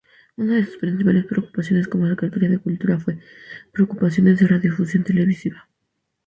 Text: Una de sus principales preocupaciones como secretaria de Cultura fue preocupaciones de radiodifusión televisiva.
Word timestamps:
Una 0.35 0.55
de 0.55 0.65
sus 0.65 0.77
principales 0.77 1.25
preocupaciones 1.27 1.87
como 1.87 2.07
secretaria 2.07 2.49
de 2.49 2.57
Cultura 2.57 2.99
fue 2.99 3.19
preocupaciones 3.71 4.39
de 4.39 4.47
radiodifusión 4.47 5.03
televisiva. 5.03 5.69